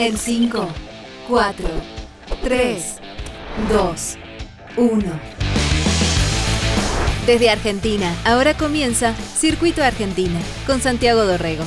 [0.00, 0.68] En 5,
[1.26, 1.68] 4,
[2.44, 2.96] 3,
[3.68, 4.18] 2,
[4.76, 5.20] 1.
[7.26, 10.38] Desde Argentina, ahora comienza Circuito Argentina
[10.68, 11.64] con Santiago Dorrego.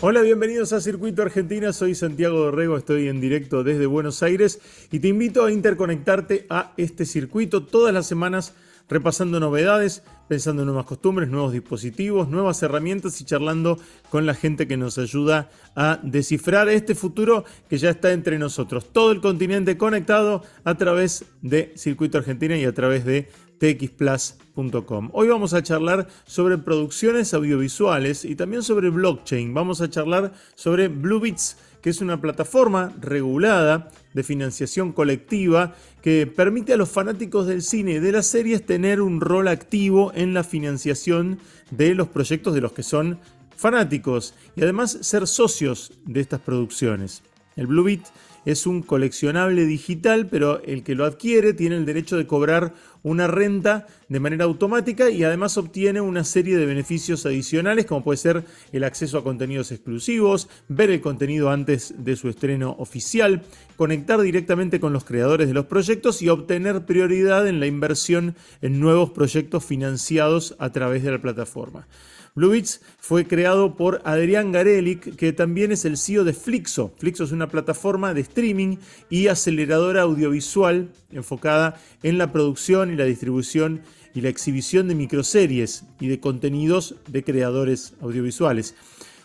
[0.00, 4.58] Hola, bienvenidos a Circuito Argentina, soy Santiago Dorrego, estoy en directo desde Buenos Aires
[4.90, 8.52] y te invito a interconectarte a este circuito todas las semanas
[8.88, 13.78] repasando novedades, pensando en nuevas costumbres, nuevos dispositivos, nuevas herramientas y charlando
[14.10, 18.92] con la gente que nos ayuda a descifrar este futuro que ya está entre nosotros.
[18.92, 25.10] Todo el continente conectado a través de Circuito Argentina y a través de txplus.com.
[25.12, 29.54] Hoy vamos a charlar sobre producciones audiovisuales y también sobre blockchain.
[29.54, 36.72] Vamos a charlar sobre Bluebits que es una plataforma regulada de financiación colectiva que permite
[36.72, 40.44] a los fanáticos del cine y de las series tener un rol activo en la
[40.44, 41.38] financiación
[41.70, 43.18] de los proyectos de los que son
[43.54, 47.22] fanáticos y además ser socios de estas producciones.
[47.54, 48.06] El Bluebit
[48.44, 53.26] es un coleccionable digital, pero el que lo adquiere tiene el derecho de cobrar una
[53.26, 58.44] renta de manera automática y además obtiene una serie de beneficios adicionales como puede ser
[58.72, 63.42] el acceso a contenidos exclusivos, ver el contenido antes de su estreno oficial,
[63.76, 68.80] conectar directamente con los creadores de los proyectos y obtener prioridad en la inversión en
[68.80, 71.86] nuevos proyectos financiados a través de la plataforma.
[72.36, 76.92] Bluebits fue creado por Adrián Garelic, que también es el CEO de Flixo.
[76.98, 83.04] Flixo es una plataforma de streaming y aceleradora audiovisual enfocada en la producción y la
[83.04, 83.82] distribución
[84.14, 88.74] y la exhibición de microseries y de contenidos de creadores audiovisuales.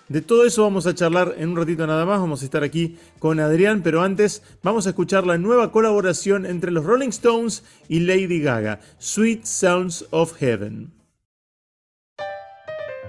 [0.07, 2.97] De todo eso vamos a charlar en un ratito nada más, vamos a estar aquí
[3.17, 8.01] con Adrián, pero antes vamos a escuchar la nueva colaboración entre los Rolling Stones y
[8.01, 10.98] Lady Gaga, Sweet Sounds of Heaven.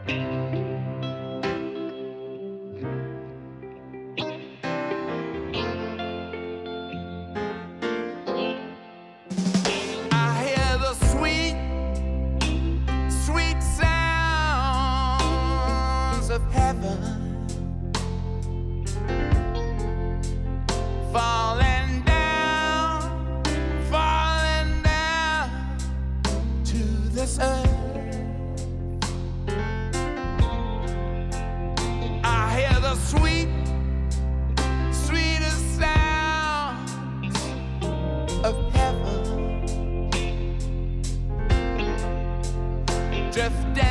[0.07, 0.50] Thank you.
[43.31, 43.90] drift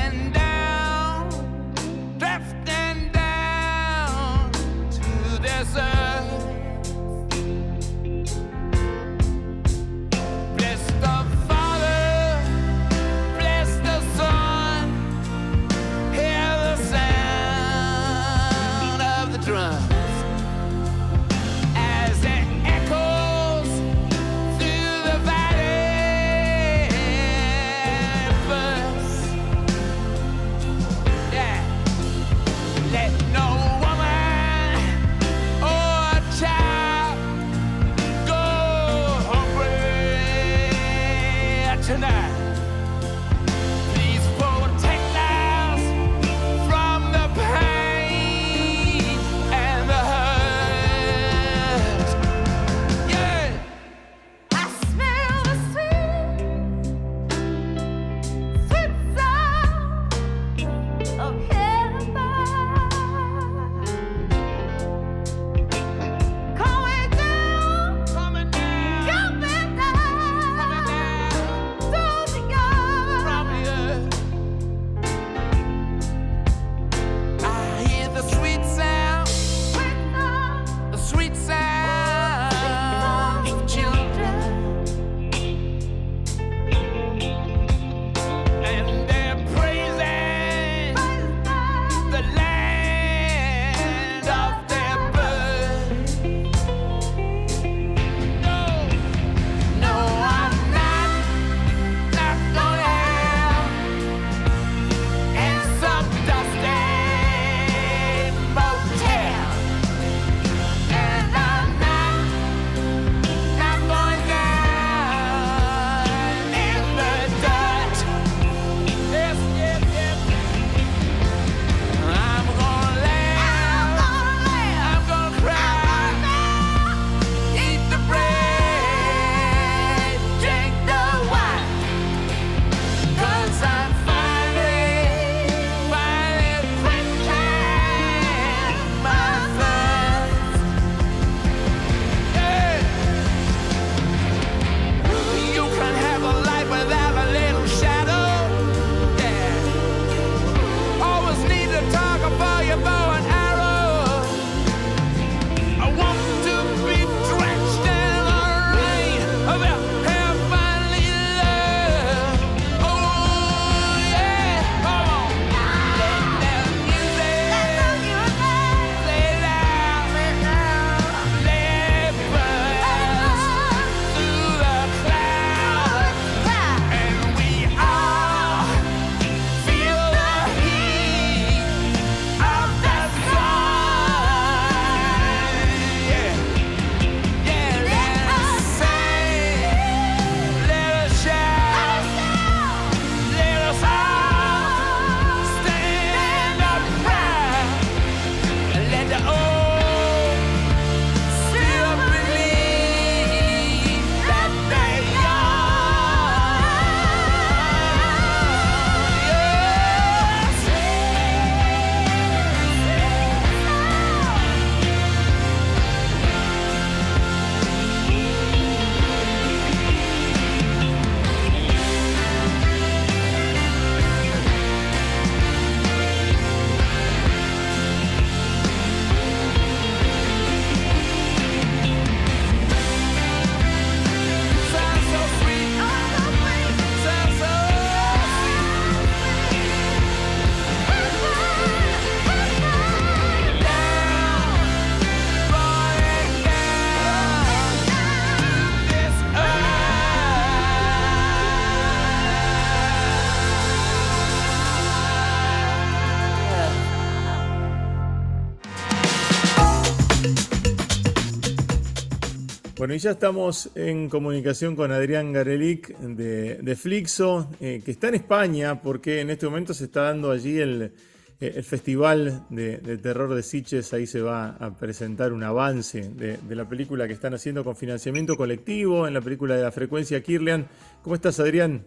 [262.89, 268.15] Bueno, y ya estamos en comunicación con Adrián Garelic de, Flixo, eh, que está en
[268.15, 270.91] España, porque en este momento se está dando allí el,
[271.39, 273.94] eh, Festival de, Terror de Siches.
[273.94, 278.36] Ahí se va a presentar un avance de, la película que están haciendo con financiamiento
[278.36, 280.68] colectivo, en la película de la frecuencia Kirlian.
[281.03, 281.86] ¿Cómo estás, Adrián?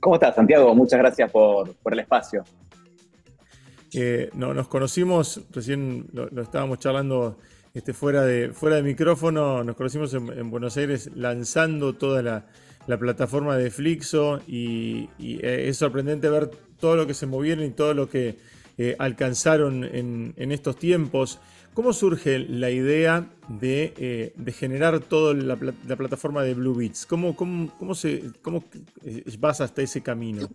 [0.00, 0.74] ¿Cómo estás, Santiago?
[0.74, 2.42] Muchas gracias por, el espacio.
[3.94, 7.36] Eh, no, nos conocimos, recién lo estábamos charlando
[7.74, 13.56] este, fuera, de, fuera de micrófono, nos conocimos en, Buenos Aires lanzando toda la, plataforma
[13.56, 18.10] de Flixo y, eh, es sorprendente ver todo lo que se movieron y todo lo
[18.10, 18.36] que
[18.76, 21.38] eh, alcanzaron en, estos tiempos.
[21.74, 27.06] ¿Cómo surge la idea de, eh, generar toda la, plataforma de Blue Beats?
[27.06, 28.64] ¿Cómo, cómo, se, cómo
[29.38, 30.48] vas hasta ese camino?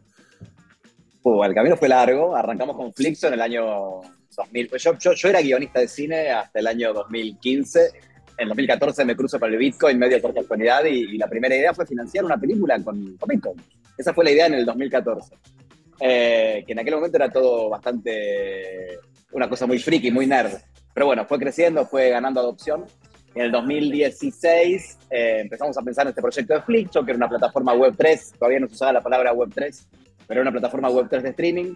[1.46, 2.36] el camino fue largo.
[2.36, 4.02] Arrancamos con Flixo en el año
[4.38, 4.70] 2000.
[4.70, 7.92] Pues yo, yo, era guionista de cine hasta el año 2015.
[8.38, 11.88] En 2014 me cruzo para el Bitcoin medio por casualidad y, la primera idea fue
[11.88, 13.56] financiar una película con, Bitcoin.
[13.98, 15.36] Esa fue la idea en el 2014.
[16.00, 19.00] Eh, que en aquel momento era todo bastante
[19.32, 20.54] una cosa muy friki, muy nerd.
[20.94, 22.86] Pero bueno, fue creciendo, fue ganando adopción.
[23.34, 27.30] En el 2016 eh, empezamos a pensar en este proyecto de Flixo, que era una
[27.30, 29.88] plataforma web 3, todavía no se usaba la palabra web 3,
[30.28, 31.76] pero era una plataforma web 3 de streaming.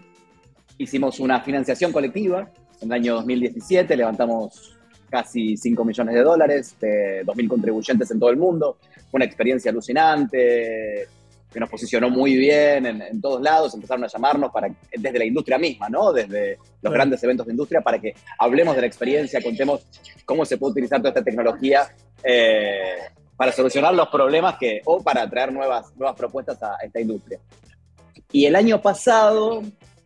[0.82, 4.76] Hicimos una financiación colectiva en el año 2017, levantamos
[5.08, 8.78] casi 5 millones de dólares, de 2.000 contribuyentes en todo el mundo.
[9.12, 11.06] Una experiencia alucinante,
[11.52, 15.56] que nos posicionó muy bien en, todos lados, empezaron a llamarnos para, desde la industria
[15.56, 16.12] misma, ¿no?
[16.12, 19.86] Desde los grandes eventos de industria, para que hablemos de la experiencia, contemos
[20.24, 22.96] cómo se puede utilizar toda esta tecnología eh,
[23.36, 27.38] para solucionar los problemas que, o para traer nuevas, nuevas propuestas a esta industria.
[28.32, 29.62] Y el año pasado,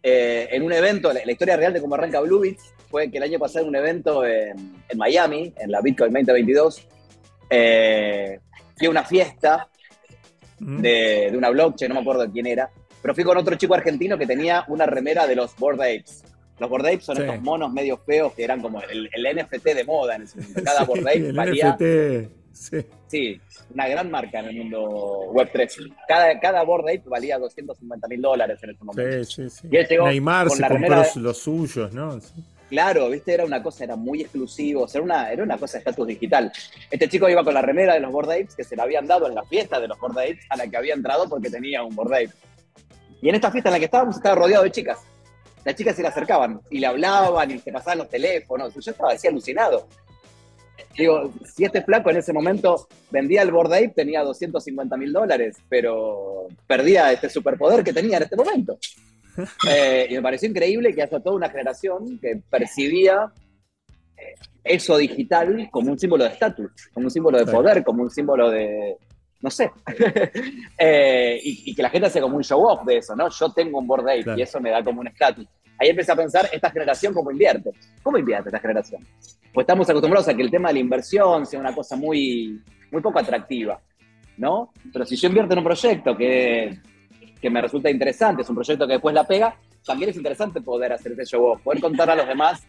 [0.09, 3.41] eh, en un evento, la, historia real de cómo arranca Bluebits fue que el año
[3.41, 4.55] pasado en un evento en,
[4.97, 6.87] Miami, en la Bitcoin 2022,
[7.51, 8.39] eh,
[8.79, 9.69] fui a una fiesta
[10.61, 10.81] mm.
[10.81, 12.71] de, una blockchain, no me acuerdo quién era,
[13.03, 16.23] pero fui con otro chico argentino que tenía una remera de los Bored Apes.
[16.61, 20.15] Los Bored Apes son estos monos medio feos que eran como el, NFT de moda
[20.15, 20.63] en ese momento.
[20.63, 21.77] Cada sí, Bored Ape valía...
[22.57, 23.41] Sí.
[23.75, 25.95] una gran marca en el mundo Web3.
[26.09, 29.25] Cada, cada board ape valía 250 mil dólares en ese momento.
[29.25, 29.69] Sí, sí, sí.
[29.71, 32.19] Y él llegó Neymar se compró los suyos, ¿no?
[32.69, 36.07] Claro, viste, era una cosa, era muy exclusivo, era una, era una cosa de estatus
[36.07, 36.53] digital.
[36.91, 39.29] Este chico iba con la remera de los board apes que se le habían dado
[39.29, 41.95] en la fiesta de los board apes a la que había entrado porque tenía un
[41.95, 42.33] board ape.
[43.23, 44.99] Y en esta fiesta en la que estábamos estaba rodeado de chicas.
[45.65, 48.75] Las chicas se le acercaban y le hablaban y se pasaban los teléfonos.
[48.75, 49.89] Yo estaba así alucinado.
[50.97, 55.57] Digo, si este flaco en ese momento vendía el Board Ape, tenía 250 mil dólares,
[55.69, 58.79] pero perdía este superpoder que tenía en este momento.
[59.69, 63.31] Eh, y me pareció increíble que haya toda una generación que percibía
[64.17, 64.35] eh,
[64.65, 68.49] eso digital como un símbolo de estatus, como un símbolo de poder, como un símbolo
[68.49, 68.97] de,
[69.47, 69.71] no sé,
[70.77, 73.29] eh, y, que la gente hace como un show off de eso, ¿no?
[73.29, 75.47] Yo tengo un board ape y eso me da como un estatus.
[75.79, 77.71] Ahí empecé a pensar, esta generación, ¿cómo invierte?
[78.03, 79.07] ¿Cómo invierte esta generación?
[79.55, 82.61] Pues estamos acostumbrados a que el tema de la inversión sea una cosa muy,
[82.91, 83.81] muy poco atractiva,
[84.37, 84.73] ¿no?
[84.93, 86.81] Pero si yo invierto en un proyecto que,
[87.41, 90.93] que me resulta interesante, es un proyecto que después la pega, también es interesante poder
[90.93, 92.67] hacer ese show poder contar a los demás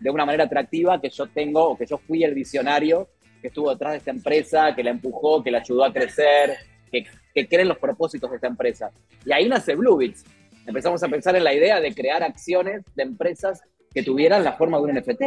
[0.00, 3.06] de una manera atractiva que yo tengo o que yo fui el visionario
[3.40, 6.56] que estuvo detrás de esta empresa, que la empujó, que la ayudó a crecer,
[6.90, 8.90] que, que creen los propósitos de esta empresa.
[9.24, 10.24] Y ahí nace Bluebits
[10.68, 14.76] empezamos a pensar en la idea de crear acciones de empresas que tuvieran la forma
[14.76, 15.22] de un NFT.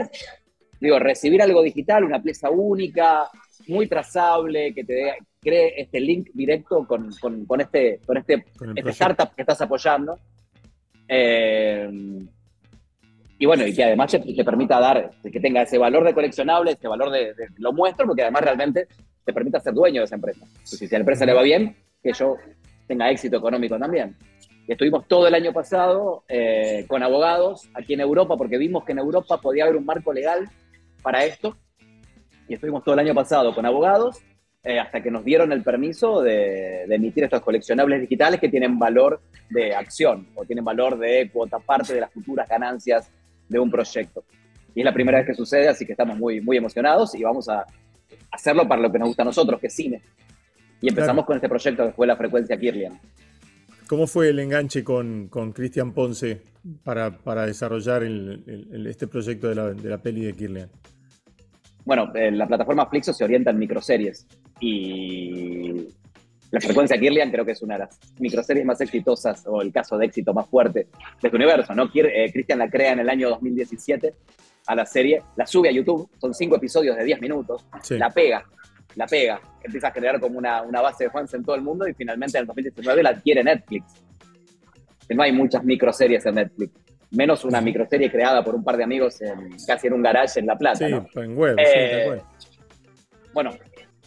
[0.80, 3.28] Digo, recibir algo digital, una pieza única,
[3.68, 7.10] muy trazable, que te cree este link directo con,
[7.60, 10.18] este, con este, este startup que estás apoyando.
[11.08, 11.90] Eh,
[13.42, 16.88] y bueno, y que además te, permita dar, que tenga ese valor de coleccionable, ese
[16.88, 18.88] valor de, lo muestro, porque además realmente
[19.26, 20.46] te permita ser dueño de esa empresa.
[20.64, 22.36] si a la empresa le va bien, que yo
[22.86, 24.16] tenga éxito económico también.
[24.68, 29.00] Estuvimos todo el año pasado eh, con abogados aquí en Europa porque vimos que en
[29.00, 30.48] Europa podía haber un marco legal
[31.02, 31.58] para esto.
[32.48, 34.22] Y estuvimos todo el año pasado con abogados
[34.64, 39.20] eh, hasta que nos dieron el permiso de, emitir estos coleccionables digitales que tienen valor
[39.50, 43.10] de acción o tienen valor de cuota parte de las futuras ganancias
[43.52, 44.24] de un proyecto.
[44.74, 47.50] Y es la primera vez que sucede, así que estamos muy, muy emocionados y vamos
[47.50, 47.66] a
[48.32, 50.02] hacerlo para lo que nos gusta a nosotros, que es cine.
[50.80, 53.00] Y empezamos con este proyecto que fue la frecuencia Kirlian.
[53.88, 56.42] ¿Cómo fue el enganche con, Cristian Ponce
[56.84, 60.70] para, desarrollar este proyecto de la, peli de Kirlian?
[61.84, 64.28] Bueno, eh, la plataforma Flixo se orienta en microseries
[64.62, 65.88] y
[66.52, 69.98] la frecuencia Kirlian creo que es una de las microseries más exitosas o el caso
[69.98, 70.88] de éxito más fuerte de
[71.28, 71.74] este universo.
[71.74, 71.90] ¿no?
[71.94, 74.14] Eh, Cristian la crea en el año 2017
[74.68, 78.46] a la serie, la sube a YouTube, son cinco episodios de 10 minutos, la pega.
[78.96, 81.88] la pega, empieza a generar como una, una base de fans en todo el mundo
[81.88, 83.86] y finalmente en el 2019 la adquiere Netflix.
[85.08, 86.74] Que no hay muchas microseries en Netflix,
[87.12, 90.46] menos una microserie creada por un par de amigos en, casi en un garage en
[90.46, 90.86] La Plata.
[90.86, 91.08] Sí, ¿no?
[91.16, 92.50] en web, Eh, sí,
[93.34, 93.52] Bueno,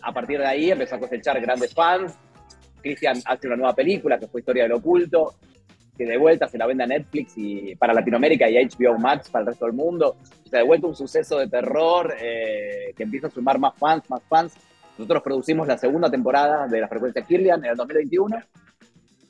[0.02, 2.18] a partir de ahí empezó a cosechar grandes fans.
[2.84, 5.34] Christian hace una nueva película que fue Historia del Oculto,
[5.96, 9.42] que de vuelta se la vende a Netflix y para Latinoamérica y HBO Max para
[9.42, 10.16] el resto del mundo.
[10.44, 14.08] O sea, de vuelta un suceso de terror eh, que empieza a sumar más fans,
[14.10, 14.54] más fans.
[14.98, 18.36] Nosotros producimos la segunda temporada de la frecuencia Kirlian en el 2021.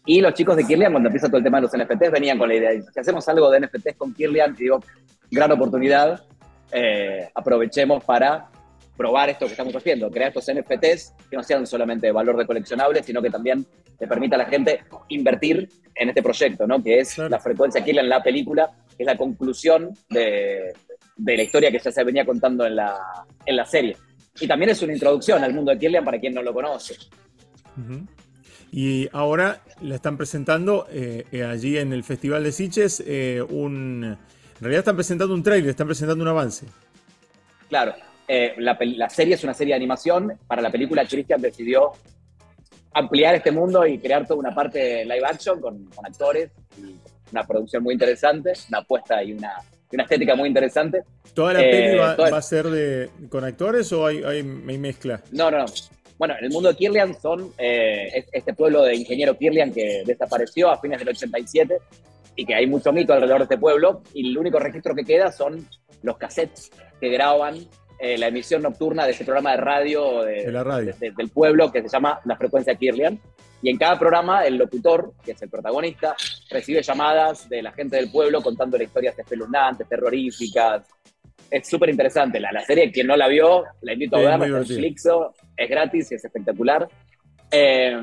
[0.07, 2.49] Y los chicos de Kirlian, cuando empieza todo el tema de los NFTs, venían con
[2.49, 4.81] la idea, si hacemos algo de NFTs con Kirlian, digo,
[5.31, 6.23] gran oportunidad,
[6.73, 8.49] eh, aprovechemos para
[8.97, 12.47] probar esto que estamos haciendo, crear estos NFTs que no sean solamente de valor de
[12.47, 13.67] coleccionables, sino que también
[13.99, 16.83] le permita a la gente invertir en este proyecto, ¿no?
[16.83, 17.31] que es Claro.
[17.31, 20.73] la frecuencia Kirlian, la película, que es la conclusión de,
[21.17, 22.97] de la historia que ya se venía contando en la,
[23.45, 23.97] en la serie.
[24.41, 26.97] Y también es una introducción al mundo de Kirlian para quien no lo conoce.
[28.73, 34.05] Y ahora la están presentando eh, eh, allí en el Festival de Sitges eh, un...
[34.05, 36.67] En realidad están presentando un trailer, están presentando un avance.
[37.69, 37.95] Claro,
[38.29, 40.39] eh, la, la serie es una serie de animación.
[40.47, 41.93] Para la película, Christian decidió
[42.93, 46.95] ampliar este mundo y crear toda una parte live action con, con actores y
[47.33, 49.55] una producción muy interesante, una apuesta y una,
[49.93, 51.03] una estética muy interesante.
[51.35, 54.39] ¿Toda la Eh, peli va, toda- va a ser de, con actores o hay, hay,
[54.39, 55.21] hay mezcla?
[55.33, 55.65] No, no, no.
[56.17, 60.05] Bueno, en el mundo de Kirlian son eh, es- este pueblo de ingeniero Kirlian que
[60.07, 61.79] desapareció a fines del 87
[62.37, 65.33] y que hay mucho mito alrededor de este pueblo y el único registro que queda
[65.33, 65.69] son
[66.03, 67.57] los cassettes que graban
[68.05, 70.93] eh, la emisión nocturna de ese programa de radio, de, De la radio.
[70.93, 73.19] de- de- del pueblo que se llama La Frecuencia Kirlian.
[73.63, 76.15] Y en cada programa el locutor, que es el protagonista,
[76.51, 80.83] recibe llamadas de la gente del pueblo contando historias espeluznantes, terroríficas.
[81.51, 82.39] Es súper interesante.
[82.41, 84.37] La, la serie, quien no la vio, la invito a verla.
[84.37, 84.79] muy está en divertido.
[84.81, 86.87] Flixo, es gratis y es espectacular.
[87.51, 87.97] Eh,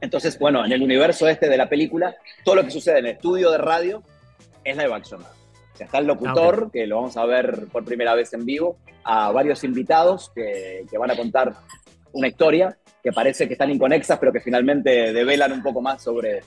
[0.00, 3.12] entonces, bueno, en el universo este de la película, todo lo que sucede en el
[3.12, 4.02] estudio de radio
[4.64, 5.22] es live action.
[5.82, 9.30] Sea, está el locutor, que lo vamos a ver por primera vez en vivo, a
[9.32, 11.54] varios invitados que, que van a contar
[12.12, 16.42] una historia que parece que están inconexas, pero que finalmente develan un poco más sobre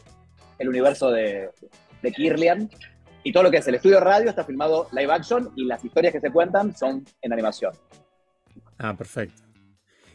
[0.58, 1.50] el universo de,
[2.02, 2.70] de Kirlian.
[3.24, 5.84] Y todo lo que es el estudio de radio está filmado live action y las
[5.84, 7.74] historias que se cuentan son en animación.
[8.78, 9.42] Ah, perfecto.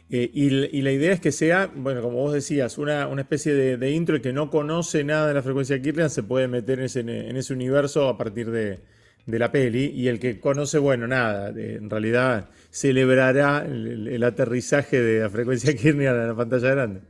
[0.09, 3.53] Eh, y, y la idea es que sea, bueno, como vos decías, una, una especie
[3.53, 6.79] de, de intro el que no conoce nada de la frecuencia Kirlian se puede meter
[6.79, 8.79] en ese, en ese universo a partir de,
[9.25, 15.21] de la peli y el que conoce, bueno, nada, en realidad celebrará el, aterrizaje de
[15.21, 17.01] la frecuencia Kirlian a la pantalla grande.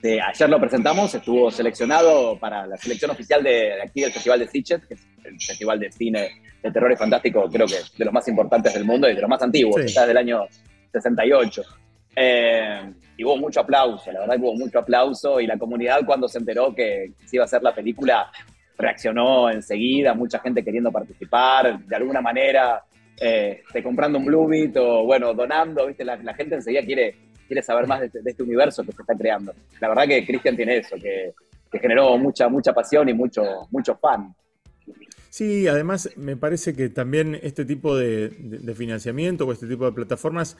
[0.00, 4.38] de ayer lo presentamos, estuvo seleccionado para la selección oficial de, de aquí del Festival
[4.40, 6.28] de Sitges, que es el festival de cine
[6.62, 9.28] de terror y fantástico, creo que de los más importantes del mundo y de los
[9.30, 9.86] más antiguos, Sí.
[9.86, 10.46] está desde el año
[10.92, 11.62] 68.
[12.16, 16.26] Eh, y hubo mucho aplauso, la verdad que hubo mucho aplauso y la comunidad cuando
[16.28, 18.30] se enteró que se iba a hacer la película
[18.78, 22.82] reaccionó enseguida, mucha gente queriendo participar, de alguna manera,
[23.20, 26.04] eh, este, comprando un Bluebit o bueno, donando, ¿viste?
[26.04, 27.16] La, gente enseguida quiere,
[27.46, 29.52] quiere saber más de este, de este universo que se está creando.
[29.80, 31.34] La verdad que Cristian tiene eso, que,
[31.78, 34.34] generó mucha, mucha pasión y mucho, mucho fan.
[35.28, 40.56] Sí, además me parece que también este tipo de financiamiento o este tipo de plataformas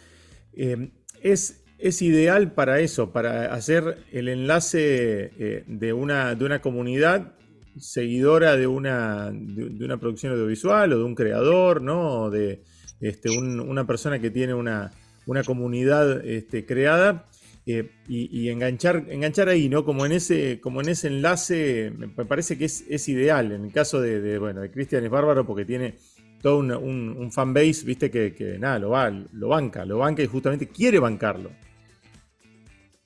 [0.59, 0.91] eh,
[1.23, 7.35] es, es ideal para eso, para hacer el enlace eh, de, una, de una comunidad
[7.81, 12.31] seguidora de una, de, una producción audiovisual o de un creador, ¿no?
[12.31, 12.63] De
[13.01, 14.93] este, un- una persona que tiene una,
[15.27, 17.27] una comunidad este, creada
[17.67, 19.85] eh, y, enganchar, enganchar ahí, ¿no?
[19.85, 23.53] Como en ese, como en ese enlace, me parece que es, ideal.
[23.53, 25.95] En el caso de, de, bueno, de Cristian es bárbaro porque tiene
[26.41, 30.23] todo un, un, un fanbase, viste, que, que nada, lo va, lo banca, lo banca
[30.23, 31.51] y justamente quiere bancarlo.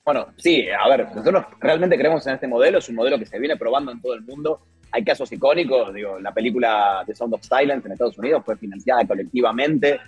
[0.05, 3.39] Bueno, sí, a ver, nosotros realmente creemos en este modelo, es un modelo que se
[3.39, 4.59] viene probando en todo el mundo.
[4.91, 9.05] Hay casos icónicos, digo, la película The Sound of Silence en Estados Unidos fue financiada
[9.07, 9.99] colectivamente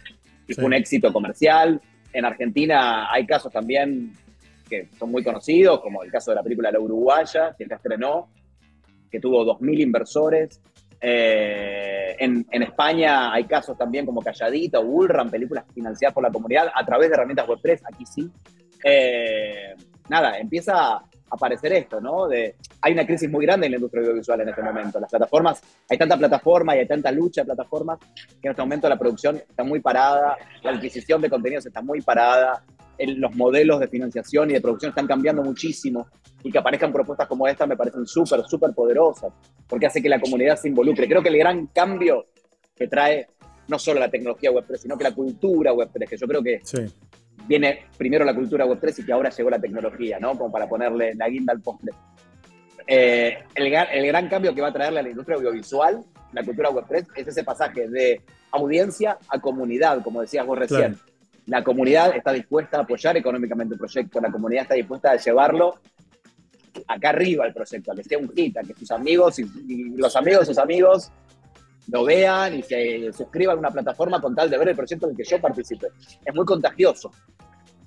[0.47, 0.55] y Sí.
[0.55, 1.81] fue un éxito comercial.
[2.11, 4.11] En Argentina hay casos también
[4.69, 8.27] que son muy conocidos, como el caso de la película La Uruguaya, que se estrenó,
[9.09, 10.61] que tuvo 2.000 inversores.
[10.99, 16.31] Eh, en, en España hay casos también como Calladita o Bullrun, películas financiadas por la
[16.31, 18.29] comunidad a través de herramientas Web3, aquí sí.
[18.87, 19.73] Eh,
[20.09, 22.27] nada, empieza a aparecer esto, ¿no?
[22.27, 24.99] De, hay una crisis muy grande en la industria audiovisual en este momento.
[24.99, 27.97] Las plataformas, hay tanta plataforma y hay tanta lucha de plataformas
[28.39, 32.01] que en este momento la producción está muy parada, la adquisición de contenidos está muy
[32.01, 32.63] parada,
[32.99, 36.07] el- los modelos de financiación y de producción están cambiando muchísimo
[36.43, 39.33] y que aparezcan propuestas como esta me parecen súper, súper poderosas,
[39.67, 41.07] porque hace que la comunidad se involucre.
[41.07, 42.27] Creo que el gran cambio
[42.75, 43.27] que trae
[43.67, 46.59] no solo la tecnología Web3, sino que la cultura Web3, que yo creo que.
[47.47, 50.37] Viene primero la cultura web 3 y que ahora llegó la tecnología, ¿no?
[50.37, 51.91] Como para ponerle la guinda al postre.
[52.87, 56.69] Eh, el, el, gran cambio que va a traerle a la industria audiovisual, la cultura
[56.69, 58.21] web 3, es ese pasaje de
[58.51, 60.97] audiencia a comunidad, como decías vos recién.
[61.47, 65.79] La comunidad está dispuesta a apoyar económicamente el proyecto, la comunidad está dispuesta a llevarlo
[66.87, 69.45] acá arriba el proyecto, a que sea un hit, a que sus amigos y,
[69.95, 71.11] los amigos de sus amigos
[71.91, 75.11] lo vean y se suscriban a una plataforma con tal de ver el proyecto en
[75.11, 75.87] el que yo participe.
[76.25, 77.11] Es muy contagioso.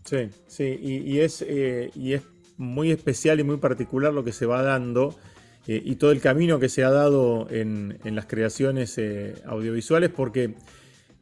[0.04, 2.22] Sí, sí, y, es, eh, y es
[2.56, 5.14] muy especial y muy particular lo que se va dando
[5.66, 10.54] eh, y todo el camino que se ha dado en, las creaciones eh, audiovisuales, porque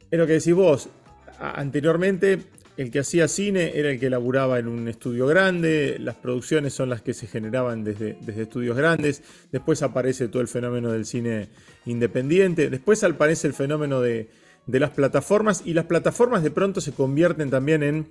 [0.09, 0.89] es lo que decís vos,
[1.37, 2.39] anteriormente
[2.77, 6.89] el que hacía cine era el que laburaba en un estudio grande, las producciones son
[6.89, 11.49] las que se generaban desde, desde estudios grandes, después aparece todo el fenómeno del cine
[11.85, 14.29] independiente, después aparece el fenómeno de,
[14.67, 18.07] las plataformas y las plataformas de pronto se convierten también en,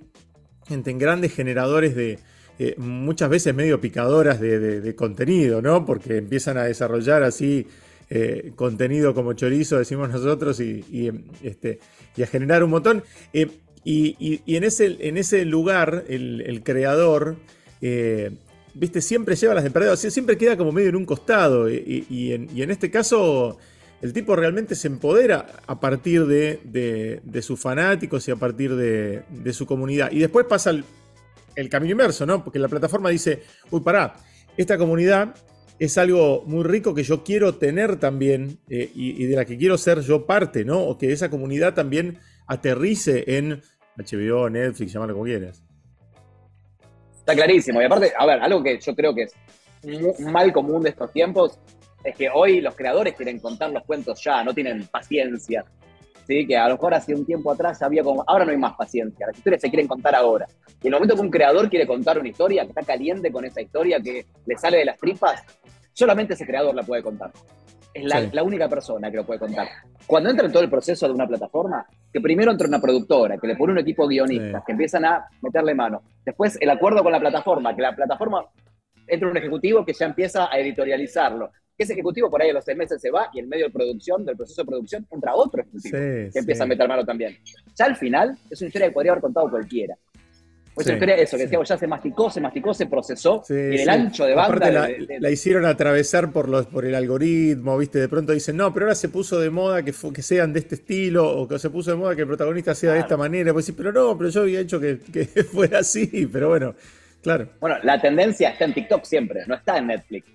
[0.69, 2.19] en grandes generadores de,
[2.59, 5.85] eh, muchas veces medio picadoras de, contenido, ¿no?
[5.85, 7.67] Porque empiezan a desarrollar así
[8.09, 11.11] eh, contenido como chorizo, decimos nosotros, y,
[11.43, 11.79] este,
[12.15, 13.03] y a generar un montón.
[13.31, 13.47] Eh,
[13.83, 17.37] y, en, ese, en ese lugar, el, creador,
[18.73, 21.69] viste, siempre lleva las emparedadas, siempre queda como medio en un costado.
[21.69, 23.57] Y, en, este caso,
[24.01, 29.65] el tipo realmente se empodera a partir de, sus fanáticos y a partir de, su
[29.65, 30.11] comunidad.
[30.11, 32.43] Y después pasa el, camino inverso, ¿no?
[32.43, 34.15] Porque la plataforma dice, uy, pará,
[34.57, 35.35] esta comunidad
[35.79, 39.77] es algo muy rico que yo quiero tener también eh, y, de la que quiero
[39.77, 40.79] ser yo parte, ¿no?
[40.81, 43.61] O que esa comunidad también aterrice en
[43.97, 45.63] HBO, Netflix, llamarlo como quieras.
[47.19, 47.81] Está clarísimo.
[47.81, 49.33] Y aparte, a ver, algo que yo creo que es
[49.83, 51.59] un mal común de estos tiempos
[52.03, 55.65] es que hoy los creadores quieren contar los cuentos ya, no tienen paciencia.
[56.27, 56.45] ¿sí?
[56.45, 59.27] que a lo mejor hace un tiempo atrás había como, ahora no hay más paciencia,
[59.27, 60.45] las historias se quieren contar ahora.
[60.83, 63.45] Y en el momento que un creador quiere contar una historia, que está caliente con
[63.45, 65.41] esa historia, que le sale de las tripas,
[65.93, 67.31] solamente ese creador la puede contar.
[68.03, 69.67] Es la, única persona que lo puede contar.
[70.05, 73.47] Cuando entra en todo el proceso de una plataforma, que primero entra una productora, que
[73.47, 76.01] le pone un equipo de guionistas, que empiezan a meterle mano.
[76.25, 78.45] Después el acuerdo con la plataforma, que la plataforma
[79.07, 82.65] entra un ejecutivo que ya empieza a editorializarlo que ese ejecutivo por ahí a los
[82.65, 85.61] seis meses se va y en medio de producción, del proceso de producción, entra otro
[85.61, 87.37] ejecutivo que empieza a meter mano también.
[87.75, 89.95] Ya al final es una historia que podría haber contado cualquiera.
[90.77, 93.89] Pues historia eso, que decíamos, ya se masticó, se masticó, se procesó, y en el
[93.89, 94.87] ancho de banda...
[95.19, 97.97] la, hicieron atravesar por, los, por el algoritmo, ¿viste?
[97.97, 100.75] De pronto dicen, no, pero ahora se puso de moda que, que sean de este
[100.75, 103.53] estilo, o que se puso de moda que el protagonista sea de esta manera.
[103.53, 106.75] Pues sí, pero no, pero yo había hecho que, que fuera así, pero bueno,
[107.23, 107.49] claro.
[107.59, 110.27] Bueno, la tendencia está en TikTok siempre, no está en Netflix.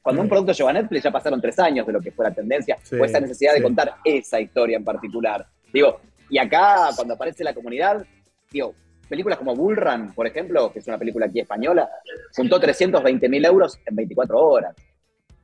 [0.00, 2.34] Cuando un producto llegó a Netflix ya pasaron tres años de lo que fue la
[2.34, 5.46] tendencia o esa necesidad de contar esa historia en particular.
[5.70, 6.00] Digo,
[6.30, 8.06] y acá cuando aparece la comunidad,
[8.50, 8.74] digo,
[9.12, 11.86] películas como Bull Run, por ejemplo, que es una película aquí española,
[12.34, 14.74] juntó 320 mil euros en 24 horas.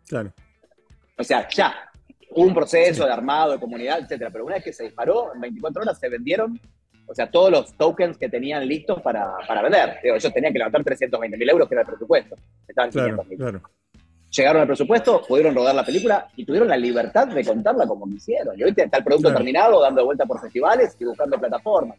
[0.09, 0.33] Claro.
[1.19, 1.75] O sea, ya,
[2.31, 5.43] hubo un proceso de armado, de comunidad, etcétera, pero una vez que se disparó, en
[5.43, 6.59] 24 horas se vendieron,
[7.07, 9.99] o sea, todos los tokens que tenían listos para, para vender.
[10.03, 12.37] Digo, ellos tenían que levantar 320 mil euros, que era el presupuesto.
[12.67, 13.63] Estaban claro, claro
[14.31, 18.59] llegaron al presupuesto, pudieron rodar la película y tuvieron la libertad de contarla como quisieron.
[18.59, 21.99] Y hoy está el producto terminado, dando vuelta por festivales y buscando plataformas.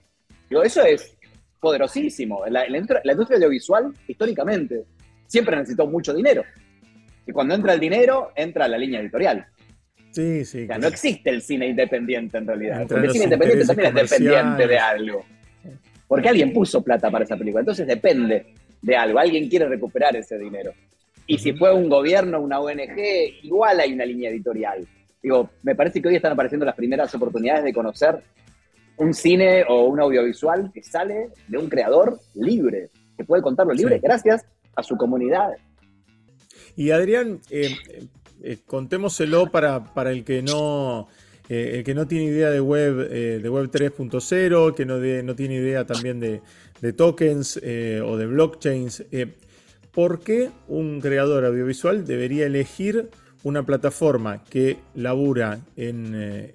[0.50, 1.16] Digo, eso es
[1.60, 2.46] poderosísimo.
[2.48, 4.86] La, industria audiovisual, históricamente,
[5.28, 6.44] siempre necesitó mucho dinero.
[7.26, 9.46] Y cuando entra el dinero, entra la línea editorial.
[10.12, 10.64] Sí, sí.
[10.64, 12.86] O sea, no existe el cine independiente en realidad.
[12.88, 15.26] Porque el cine independiente también es dependiente de algo.
[16.08, 17.62] Porque alguien puso plata para esa película.
[17.62, 18.48] Entonces depende
[18.82, 19.20] de algo.
[19.20, 20.74] Alguien quiere recuperar ese dinero.
[21.28, 22.98] Y si fue un gobierno, una ONG,
[23.44, 24.88] igual hay una línea editorial.
[25.22, 28.24] Digo, me parece que hoy están apareciendo las primeras oportunidades de conocer
[29.00, 34.00] un cine o un audiovisual que sale de un creador libre, que puede contarlo libre
[34.00, 35.54] gracias a su comunidad.
[36.76, 37.76] Y Adrián, eh,
[38.44, 41.08] eh, contémoselo para, para el que no...
[41.50, 45.56] Eh, el que no tiene idea de web, de web 3.0, que no, no tiene
[45.56, 46.42] idea también de,
[46.80, 49.04] de tokens o de blockchains,
[49.92, 53.10] ¿Por qué un creador audiovisual debería elegir
[53.44, 56.54] una plataforma que labura en, eh,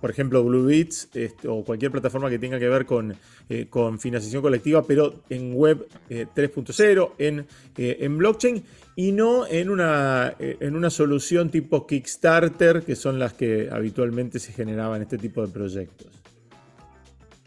[0.00, 3.14] por ejemplo, Bluebits este, o cualquier plataforma que tenga que ver con,
[3.48, 8.64] eh, con financiación colectiva, pero en web 3.0, eh, en, en blockchain
[8.96, 14.52] y no en una, en una solución tipo Kickstarter, que son las que habitualmente se
[14.52, 16.23] generaban este tipo de proyectos?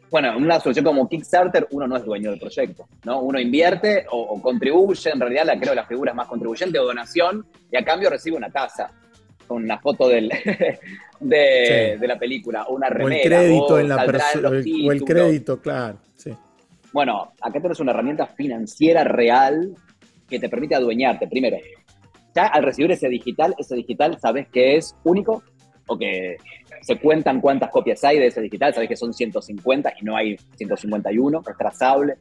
[0.10, 3.22] Bueno, en una solución como Kickstarter uno no es dueño del proyecto, ¿no?
[3.22, 7.78] Uno invierte o, contribuye, en realidad la creo la figura más contribuyente o donación, y
[7.78, 8.90] a cambio recibe una tasa,
[9.50, 10.30] una foto del,
[11.20, 13.38] de, la película, una remera.
[13.38, 16.32] O el crédito en la persona, o, el crédito, claro, sí.
[16.94, 19.76] Bueno, acá tenés una herramienta financiera real
[20.30, 21.28] que te permite adueñarte.
[21.28, 21.58] Primero,
[22.34, 25.44] ya al recibir ese digital, ese digital sabes que es único
[25.88, 26.38] o que
[26.82, 30.38] se cuentan cuántas copias hay de ese digital, sabes que son 150 y no hay
[30.56, 32.16] 151, es trazable.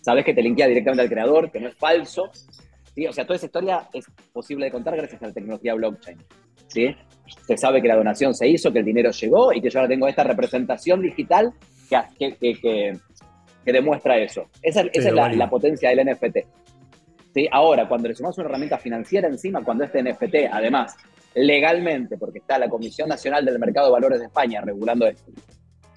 [0.00, 2.30] Sabes que te linkea directamente al creador, que no es falso.
[2.94, 3.06] ¿sí?
[3.06, 6.18] O sea, toda esa historia es posible de contar gracias a la tecnología blockchain.
[6.68, 6.94] ¿sí?
[7.46, 9.88] Se sabe que la donación se hizo, que el dinero llegó y que yo ahora
[9.88, 11.52] tengo esta representación digital
[12.18, 12.54] que, que,
[13.64, 14.48] que, demuestra eso.
[14.60, 16.38] Esa, es la, potencia del NFT.
[17.32, 17.48] ¿Sí?
[17.50, 20.96] Ahora, cuando le sumamos una herramienta financiera encima, cuando este NFT, además,
[21.34, 25.32] legalmente, porque está la Comisión Nacional del Mercado de Valores de España regulando esto,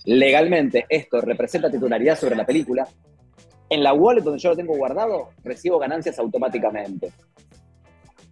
[0.05, 2.87] legalmente esto representa titularidad sobre la película,
[3.69, 7.11] en la wallet donde yo lo tengo guardado, recibo ganancias automáticamente.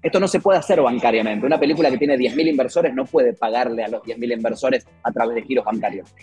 [0.01, 1.45] Esto no se puede hacer bancariamente.
[1.45, 5.35] Una película que tiene 10.000 inversores no puede pagarle a los 10.000 inversores a través
[5.35, 6.13] de giros bancarios.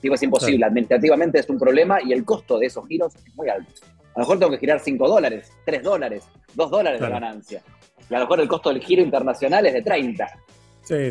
[0.00, 0.64] Digo, es imposible.
[0.64, 3.72] Administrativamente es un problema y el costo de esos giros es muy alto.
[4.14, 7.62] A lo mejor tengo que girar 5 dólares, 3 dólares, 2 dólares de ganancia.
[8.10, 10.26] Y a lo mejor el costo del giro internacional es de 30.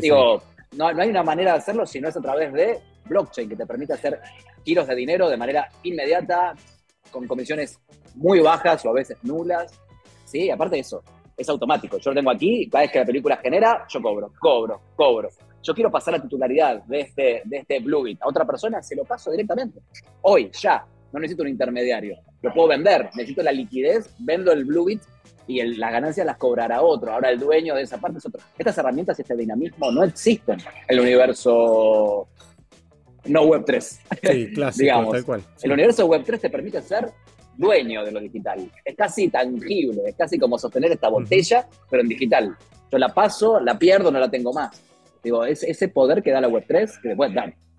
[0.00, 0.42] Digo,
[0.76, 3.56] No, no hay una manera de hacerlo si no es a través de blockchain, que
[3.56, 4.20] te permite hacer
[4.64, 6.54] giros de dinero de manera inmediata,
[7.10, 7.78] con comisiones
[8.14, 9.80] muy bajas o a veces nulas.
[10.24, 11.02] Sí, aparte de eso,
[11.36, 11.98] es automático.
[11.98, 15.28] Yo lo tengo aquí, cada vez que la película genera, yo cobro, cobro, cobro.
[15.62, 19.04] Yo quiero pasar la titularidad de este, de este Bluebit a otra persona, se lo
[19.04, 19.80] paso directamente.
[20.22, 20.84] Hoy, ya.
[21.12, 22.16] No necesito un intermediario.
[22.42, 23.08] Lo puedo vender.
[23.14, 25.00] Necesito la liquidez, vendo el Bluebit
[25.46, 27.12] y las ganancias las cobrará otro.
[27.12, 28.40] Ahora el dueño de esa parte es otro.
[28.58, 32.28] Estas herramientas y este dinamismo no existen en el universo
[33.26, 34.00] no Web 3.
[34.22, 35.42] Sí, clásico, tal cual.
[35.62, 37.10] El universo Web 3 te permite ser
[37.56, 38.70] dueño de lo digital.
[38.84, 42.56] Es casi tangible, es casi como sostener esta botella, pero en digital.
[42.90, 44.80] Yo la paso, la pierdo, no la tengo más.
[45.22, 47.32] Digo, es ese poder que da la Web3, que después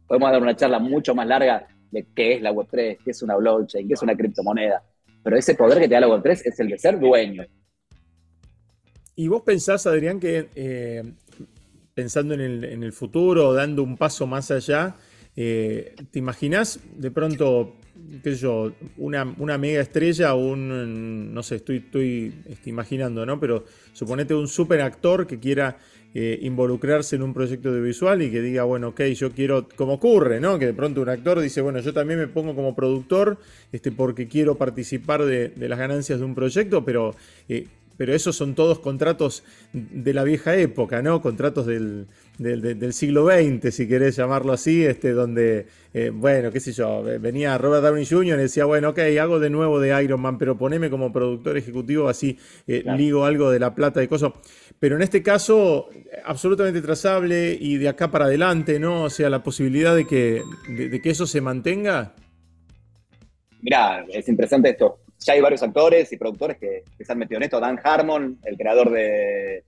[0.07, 3.35] podemos dar una charla mucho más larga de qué es la Web3, qué es una
[3.35, 4.83] blockchain, qué es una criptomoneda.
[5.25, 7.47] Pero ese poder que te da la Web3 es el de ser dueño.
[9.15, 11.03] ¿Y vos pensás, Adrián, que eh,
[11.95, 14.95] pensando en el, en el, futuro, dando un paso más allá,
[15.35, 17.75] eh, ¿te imaginás de pronto
[18.23, 19.25] qué yo, una,
[19.57, 22.33] mega estrella un, no sé, estoy, estoy,
[22.65, 23.39] imaginando, ¿no?
[23.39, 25.77] Pero suponete un super actor que quiera
[26.13, 30.39] eh, involucrarse en un proyecto audiovisual y que diga, bueno, ok, yo quiero, como ocurre,
[30.39, 30.59] ¿no?
[30.59, 33.37] Que de pronto un actor dice, bueno, yo también me pongo como productor
[33.71, 37.15] este, porque quiero participar de, las ganancias de un proyecto, pero...
[37.49, 41.21] Eh, pero esos son todos contratos de la vieja época, ¿no?
[41.21, 42.07] Contratos del,
[42.91, 47.83] siglo XX, si querés llamarlo así, este, donde, eh, bueno, qué sé yo, venía Robert
[47.83, 48.37] Downey Jr.
[48.39, 52.09] y decía, bueno, ok, hago de nuevo de Iron Man, pero poneme como productor ejecutivo,
[52.09, 54.33] así eh, ligo algo de la plata y cosas.
[54.79, 55.89] Pero en este caso,
[56.25, 59.03] absolutamente trazable y de acá para adelante, ¿no?
[59.03, 62.13] O sea, la posibilidad de que, de que eso se mantenga.
[63.61, 67.43] Mirá, es interesante esto ya hay varios actores y productores que, se han metido en
[67.43, 67.59] esto.
[67.59, 69.63] Dan Harmon, el creador de,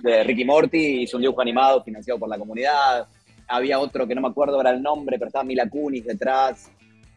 [0.00, 3.06] de Ricky Morty, hizo un dibujo animado financiado por la comunidad.
[3.46, 6.70] Había otro que no me acuerdo ahora el nombre, pero estaba Mila Kunis detrás.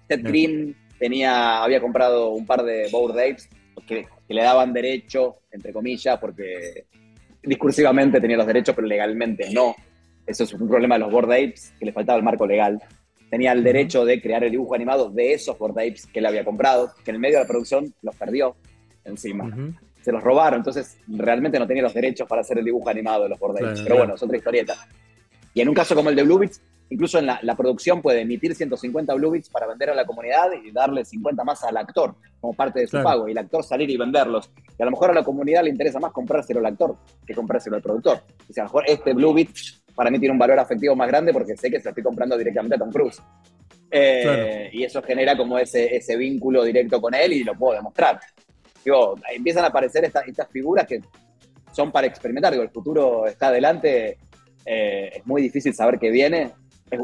[0.08, 3.50] Ted Green tenía, había comprado un par de Bored Apes
[3.88, 6.86] que, le daban derecho, entre comillas, porque
[7.44, 9.76] discursivamente tenía los derechos, pero legalmente no.
[10.26, 12.82] Eso es un problema de los Bored Apes, que le faltaba el marco legal
[13.32, 16.44] tenía el derecho de crear el dibujo animado de esos Bored Apes que él había
[16.44, 18.58] comprado, que en el medio de la producción los perdió
[19.06, 19.50] encima.
[20.02, 23.30] Se los robaron, entonces realmente no tenía los derechos para hacer el dibujo animado de
[23.30, 23.82] los Bored Apes.
[23.84, 24.76] Pero bueno, es otra historieta.
[25.54, 29.14] Y en un caso como el de Bluebits, incluso en la, producción puede emitir 150
[29.14, 32.88] Bluebits para vender a la comunidad y darle 50 más al actor como parte de
[32.88, 34.52] su pago y el actor salir y venderlos.
[34.78, 37.78] Y a lo mejor a la comunidad le interesa más comprárselo al actor que comprárselo
[37.78, 38.24] al productor.
[38.50, 39.52] O sea, a lo mejor este Bluebit
[39.96, 42.38] para mí tiene un valor afectivo más grande porque sé que se lo estoy comprando
[42.38, 43.22] directamente a Tom Cruise.
[43.94, 48.20] Eh, y eso genera como ese, ese vínculo directo con él y lo puedo demostrar.
[48.84, 51.02] Digo, empiezan a aparecer estas, estas figuras que
[51.74, 52.52] son para experimentar.
[52.52, 54.18] Digo, el futuro está adelante,
[54.66, 56.54] eh, es muy difícil saber qué viene.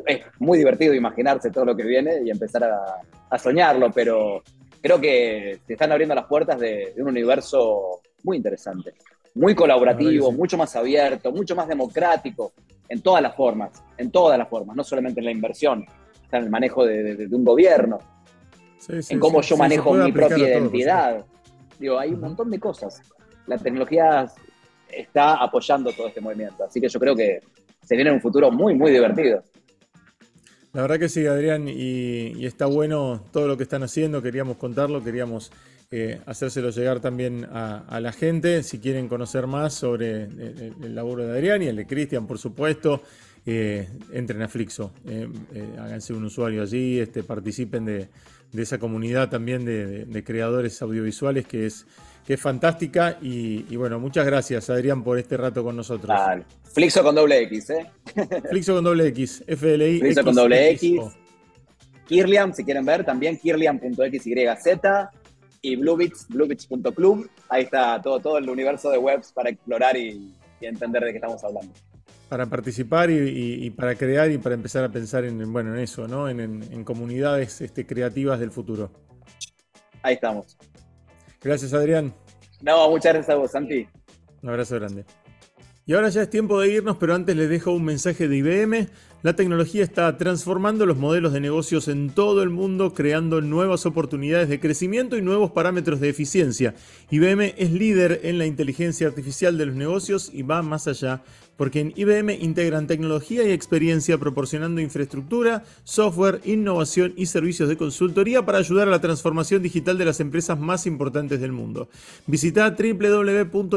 [0.06, 4.41] Es, muy divertido imaginarse todo lo que viene y empezar a, soñarlo, pero
[4.82, 8.93] creo que se están abriendo las puertas de, de un universo muy interesante,
[9.36, 12.54] muy colaborativo, mucho más abierto, mucho más democrático
[12.89, 15.86] en todas las formas, en todas las formas, no solamente en la inversión,
[16.23, 18.00] está en el manejo de, un gobierno,
[18.89, 21.26] en cómo yo manejo mi propia identidad.
[21.80, 23.02] Digo, hay un montón de cosas.
[23.45, 24.28] La tecnología
[24.89, 27.41] está apoyando todo este movimiento, así que yo creo que
[27.84, 29.43] se viene un futuro muy, muy divertido.
[30.73, 35.04] La verdad que sí, Adrián, y, está bueno todo lo que están haciendo, queríamos contarlo,
[35.04, 35.52] queríamos
[35.89, 41.32] eh, hacérselo llegar también a, la gente, si quieren conocer más sobre el, laburo de
[41.32, 43.04] Adrián y el de Cristian, por supuesto,
[43.45, 45.30] eh, entren a Flixo, eh,
[45.80, 48.10] háganse un usuario allí, este, participen de,
[48.54, 51.86] esa comunidad también de, creadores audiovisuales que es,
[52.26, 53.17] que es fantástica.
[53.21, 56.12] Y, bueno, muchas gracias Adrián por este rato con nosotros.
[56.73, 57.89] Flixo con doble X, ¿eh?
[58.50, 60.00] Flixo con doble X, FLI.
[60.00, 61.00] Flixo con doble X.
[62.08, 64.36] Kirliam, si quieren ver, también kirliam.xyz
[65.62, 67.30] y Bluebits, bluebits.club.
[67.50, 71.43] Ahí está todo, todo el universo de webs para explorar y, entender de qué estamos
[71.43, 71.72] hablando.
[72.30, 76.28] Para participar y, para crear y para empezar a pensar en, bueno, en eso, ¿no?
[76.28, 78.91] En, comunidades este, creativas del futuro.
[80.02, 80.58] Ahí estamos.
[81.41, 82.13] Gracias, Adrián.
[82.62, 83.88] No, muchas gracias a vos, Santi.
[84.41, 85.06] Un abrazo grande.
[85.86, 88.89] Y ahora ya es tiempo de irnos, pero antes les dejo un mensaje de IBM.
[89.27, 94.47] La tecnología está transformando los modelos de negocios en todo el mundo, creando nuevas oportunidades
[94.47, 96.75] de crecimiento y nuevos parámetros de eficiencia.
[97.11, 101.23] IBM es líder en la inteligencia artificial de los negocios y va más allá
[101.57, 108.45] porque en IBM integran tecnología y experiencia proporcionando infraestructura, software, innovación y servicios de consultoría
[108.45, 111.89] para ayudar a la transformación digital de las empresas más importantes del mundo.
[112.27, 113.71] Visita www.ibm.cl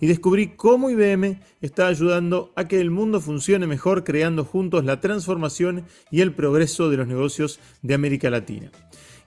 [0.00, 5.00] y descubrí cómo IBM está ayudando a que el mundo funcione mejor creando juntos la
[5.00, 8.70] transformación y el progreso de los negocios de América Latina.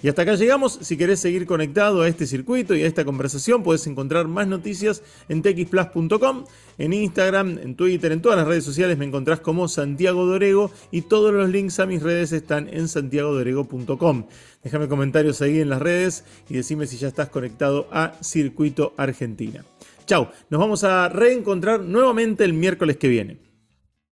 [0.01, 0.77] Y hasta acá llegamos.
[0.81, 5.01] Si querés seguir conectado a este circuito y a esta conversación, puedes encontrar más noticias
[5.29, 6.45] en txplus.com,
[6.77, 11.01] en Instagram, en Twitter, en todas las redes sociales me encontrás como Santiago Dorego y
[11.01, 14.27] todos los links a mis redes están en santiagodorego.com.
[14.63, 19.63] Déjame comentarios ahí en las redes y decime si ya estás conectado a Circuito Argentina.
[20.05, 23.44] Chau, nos vamos a reencontrar nuevamente el miércoles que viene.